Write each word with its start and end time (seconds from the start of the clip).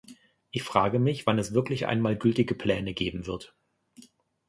Ich 0.49 0.63
frage 0.63 0.97
mich, 0.97 1.27
wann 1.27 1.37
es 1.37 1.53
wirklich 1.53 1.85
einmal 1.85 2.17
gültige 2.17 2.55
Pläne 2.55 2.95
geben 2.95 3.27
wird. 3.27 3.53